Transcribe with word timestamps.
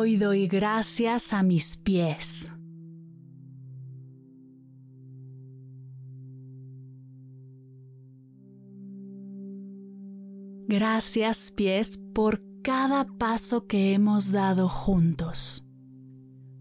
Hoy 0.00 0.16
doy 0.16 0.46
gracias 0.46 1.32
a 1.32 1.42
mis 1.42 1.76
pies. 1.76 2.52
Gracias 10.68 11.50
pies 11.50 11.98
por 12.14 12.40
cada 12.62 13.06
paso 13.18 13.66
que 13.66 13.92
hemos 13.92 14.30
dado 14.30 14.68
juntos, 14.68 15.66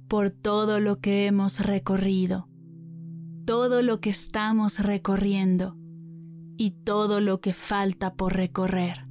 por 0.08 0.32
todo 0.32 0.80
lo 0.80 1.00
que 1.00 1.28
hemos 1.28 1.60
recorrido, 1.60 2.50
todo 3.46 3.84
lo 3.84 4.00
que 4.00 4.10
estamos 4.10 4.80
recorriendo 4.80 5.78
y 6.58 6.72
todo 6.72 7.22
lo 7.22 7.40
que 7.40 7.54
falta 7.54 8.16
por 8.16 8.36
recorrer. 8.36 9.08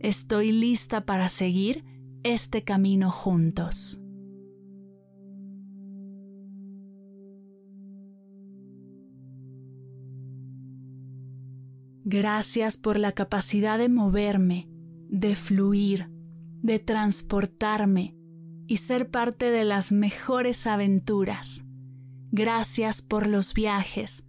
Estoy 0.00 0.50
lista 0.50 1.06
para 1.06 1.28
seguir 1.28 1.84
este 2.28 2.62
camino 2.62 3.10
juntos. 3.10 4.02
Gracias 12.04 12.76
por 12.76 12.98
la 12.98 13.12
capacidad 13.12 13.78
de 13.78 13.88
moverme, 13.88 14.68
de 15.08 15.34
fluir, 15.36 16.10
de 16.62 16.78
transportarme 16.78 18.14
y 18.66 18.76
ser 18.76 19.10
parte 19.10 19.50
de 19.50 19.64
las 19.64 19.90
mejores 19.90 20.66
aventuras. 20.66 21.64
Gracias 22.30 23.00
por 23.00 23.26
los 23.26 23.54
viajes, 23.54 24.24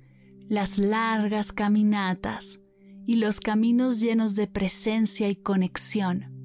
las 0.48 0.78
largas 0.78 1.52
caminatas 1.52 2.62
y 3.06 3.18
los 3.18 3.42
caminos 3.42 4.00
llenos 4.00 4.36
de 4.36 4.48
presencia 4.48 5.30
y 5.30 5.36
conexión. 5.36 6.39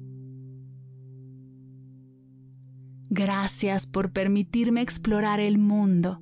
Gracias 3.09 3.85
por 3.85 4.11
permitirme 4.11 4.81
explorar 4.81 5.39
el 5.39 5.57
mundo, 5.59 6.21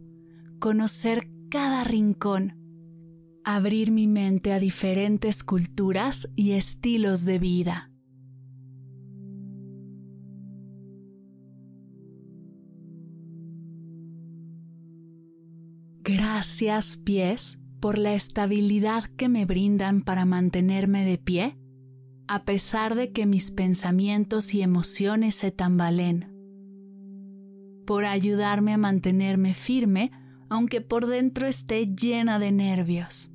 conocer 0.60 1.30
cada 1.50 1.84
rincón, 1.84 2.58
abrir 3.44 3.92
mi 3.92 4.08
mente 4.08 4.52
a 4.52 4.60
diferentes 4.60 5.44
culturas 5.44 6.30
y 6.36 6.52
estilos 6.52 7.24
de 7.26 7.40
vida. 7.40 7.90
Gracias 16.04 16.98
pies 16.98 17.62
por 17.80 17.98
la 17.98 18.14
estabilidad 18.14 19.06
que 19.16 19.30
me 19.30 19.46
brindan 19.46 20.02
para 20.02 20.26
mantenerme 20.26 21.06
de 21.06 21.18
pie, 21.18 21.58
a 22.28 22.44
pesar 22.44 22.96
de 22.96 23.14
que 23.14 23.26
mis 23.26 23.52
pensamientos 23.52 24.54
y 24.54 24.62
emociones 24.62 25.36
se 25.36 25.52
tambalen 25.52 26.33
por 27.86 28.06
ayudarme 28.06 28.74
a 28.74 28.78
mantenerme 28.78 29.54
firme 29.54 30.12
aunque 30.54 30.82
por 30.82 31.08
dentro 31.08 31.48
esté 31.48 31.88
llena 31.88 32.38
de 32.38 32.52
nervios, 32.52 33.32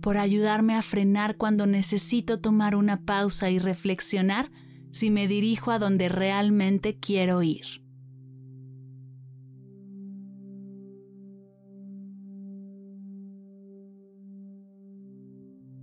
por 0.00 0.16
ayudarme 0.16 0.74
a 0.74 0.80
frenar 0.80 1.36
cuando 1.36 1.66
necesito 1.66 2.40
tomar 2.40 2.74
una 2.74 3.04
pausa 3.04 3.50
y 3.50 3.58
reflexionar 3.58 4.50
si 4.92 5.10
me 5.10 5.28
dirijo 5.28 5.70
a 5.70 5.78
donde 5.78 6.08
realmente 6.08 6.98
quiero 6.98 7.42
ir. 7.42 7.82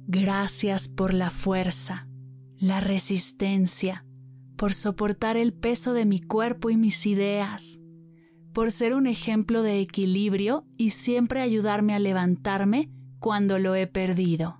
Gracias 0.08 0.88
por 0.88 1.14
la 1.14 1.30
fuerza, 1.30 2.08
la 2.60 2.80
resistencia, 2.80 4.04
por 4.60 4.74
soportar 4.74 5.38
el 5.38 5.54
peso 5.54 5.94
de 5.94 6.06
mi 6.06 6.20
cuerpo 6.20 6.70
y 6.70 6.76
mis 6.76 7.06
ideas, 7.06 7.80
por 8.52 8.74
ser 8.74 8.94
un 8.94 9.08
ejemplo 9.08 9.64
de 9.64 9.80
equilibrio 9.80 10.68
y 10.76 10.90
siempre 10.90 11.40
ayudarme 11.40 11.94
a 11.94 12.00
levantarme 12.00 12.92
cuando 13.20 13.58
lo 13.58 13.74
he 13.74 13.88
perdido. 13.88 14.60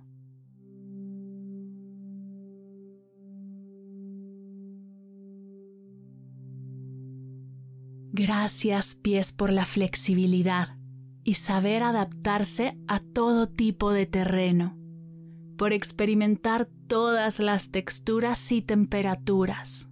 Gracias 8.12 8.94
pies 8.94 9.32
por 9.32 9.52
la 9.52 9.66
flexibilidad 9.66 10.78
y 11.24 11.34
saber 11.34 11.82
adaptarse 11.82 12.78
a 12.88 13.00
todo 13.00 13.50
tipo 13.50 13.92
de 13.92 14.06
terreno, 14.06 14.78
por 15.58 15.74
experimentar 15.74 16.70
todas 16.88 17.38
las 17.38 17.70
texturas 17.70 18.50
y 18.50 18.62
temperaturas. 18.62 19.89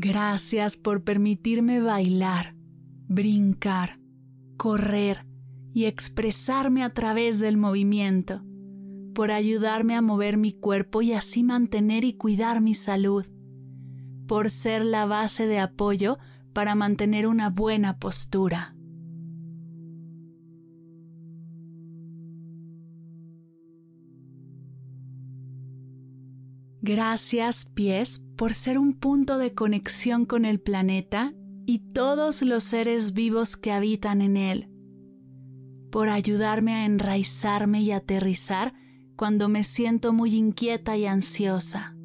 Gracias 0.00 0.76
por 0.76 1.02
permitirme 1.02 1.80
bailar, 1.80 2.54
brincar, 3.08 3.98
correr 4.56 5.26
y 5.74 5.86
expresarme 5.86 6.84
a 6.84 6.94
través 6.94 7.40
del 7.40 7.56
movimiento, 7.56 8.44
por 9.12 9.32
ayudarme 9.32 9.96
a 9.96 10.00
mover 10.00 10.36
mi 10.36 10.52
cuerpo 10.52 11.02
y 11.02 11.14
así 11.14 11.42
mantener 11.42 12.04
y 12.04 12.12
cuidar 12.12 12.60
mi 12.60 12.76
salud, 12.76 13.26
por 14.28 14.50
ser 14.50 14.84
la 14.84 15.04
base 15.04 15.48
de 15.48 15.58
apoyo 15.58 16.18
para 16.52 16.76
mantener 16.76 17.26
una 17.26 17.50
buena 17.50 17.98
postura. 17.98 18.76
Gracias 26.80 27.66
pies 27.74 28.24
por 28.36 28.54
ser 28.54 28.78
un 28.78 28.94
punto 28.94 29.38
de 29.38 29.52
conexión 29.52 30.26
con 30.26 30.44
el 30.44 30.60
planeta 30.60 31.34
y 31.66 31.80
todos 31.80 32.42
los 32.42 32.62
seres 32.62 33.14
vivos 33.14 33.56
que 33.56 33.72
habitan 33.72 34.22
en 34.22 34.36
él, 34.36 34.70
por 35.90 36.08
ayudarme 36.08 36.74
a 36.74 36.84
enraizarme 36.86 37.82
y 37.82 37.90
aterrizar 37.90 38.74
cuando 39.16 39.48
me 39.48 39.64
siento 39.64 40.12
muy 40.12 40.36
inquieta 40.36 40.96
y 40.96 41.06
ansiosa. 41.06 41.96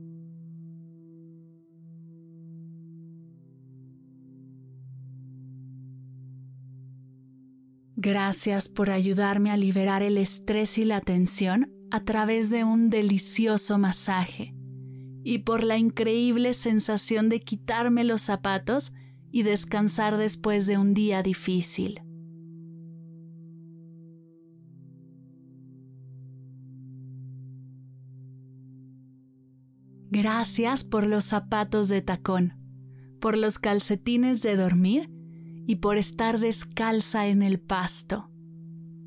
Gracias 7.95 8.69
por 8.69 8.89
ayudarme 8.89 9.51
a 9.51 9.55
liberar 9.55 10.01
el 10.01 10.17
estrés 10.17 10.79
y 10.79 10.83
la 10.83 10.99
tensión 10.99 11.71
a 11.91 12.03
través 12.03 12.49
de 12.49 12.63
un 12.63 12.89
delicioso 12.89 13.77
masaje 13.77 14.55
y 15.23 15.39
por 15.39 15.63
la 15.63 15.77
increíble 15.77 16.53
sensación 16.53 17.29
de 17.29 17.39
quitarme 17.39 18.03
los 18.03 18.21
zapatos 18.21 18.93
y 19.31 19.43
descansar 19.43 20.17
después 20.17 20.67
de 20.67 20.77
un 20.77 20.93
día 20.93 21.23
difícil. 21.23 22.01
Gracias 30.11 30.83
por 30.83 31.07
los 31.07 31.25
zapatos 31.25 31.87
de 31.87 32.01
tacón, 32.03 32.53
por 33.19 33.35
los 33.35 33.57
calcetines 33.57 34.43
de 34.43 34.55
dormir 34.55 35.09
y 35.65 35.77
por 35.77 35.97
estar 35.97 36.39
descalza 36.39 37.27
en 37.27 37.41
el 37.41 37.59
pasto, 37.59 38.29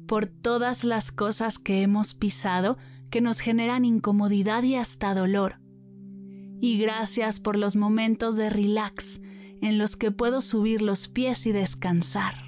por 0.08 0.26
todas 0.26 0.82
las 0.82 1.12
cosas 1.12 1.60
que 1.60 1.82
hemos 1.82 2.14
pisado 2.14 2.78
que 3.10 3.20
nos 3.20 3.38
generan 3.38 3.84
incomodidad 3.84 4.64
y 4.64 4.74
hasta 4.74 5.14
dolor 5.14 5.60
y 6.60 6.78
gracias 6.78 7.40
por 7.40 7.56
los 7.56 7.76
momentos 7.76 8.36
de 8.36 8.50
relax 8.50 9.20
en 9.60 9.78
los 9.78 9.96
que 9.96 10.10
puedo 10.10 10.40
subir 10.42 10.82
los 10.82 11.08
pies 11.08 11.46
y 11.46 11.52
descansar. 11.52 12.46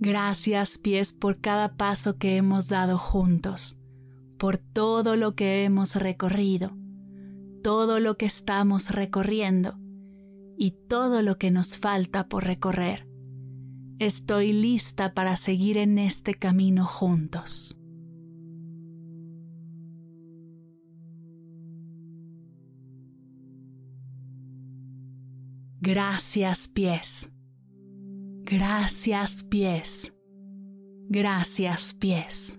Gracias 0.00 0.76
pies 0.76 1.14
por 1.14 1.40
cada 1.40 1.76
paso 1.76 2.18
que 2.18 2.36
hemos 2.36 2.68
dado 2.68 2.98
juntos, 2.98 3.78
por 4.38 4.58
todo 4.58 5.16
lo 5.16 5.34
que 5.34 5.64
hemos 5.64 5.96
recorrido, 5.96 6.76
todo 7.62 8.00
lo 8.00 8.18
que 8.18 8.26
estamos 8.26 8.90
recorriendo 8.90 9.78
y 10.58 10.72
todo 10.88 11.22
lo 11.22 11.38
que 11.38 11.50
nos 11.50 11.78
falta 11.78 12.28
por 12.28 12.44
recorrer. 12.44 13.13
Estoy 13.98 14.52
lista 14.52 15.14
para 15.14 15.36
seguir 15.36 15.78
en 15.78 15.98
este 15.98 16.34
camino 16.34 16.86
juntos. 16.86 17.78
Gracias 25.80 26.66
pies. 26.66 27.30
Gracias 28.44 29.42
pies. 29.44 30.12
Gracias 31.08 31.94
pies. 31.94 32.58